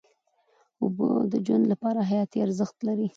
اوبه 0.83 1.07
د 1.31 1.33
ژوند 1.45 1.65
لپاره 1.71 1.99
حیاتي 2.09 2.37
ارزښت 2.45 2.77
لري. 2.87 3.07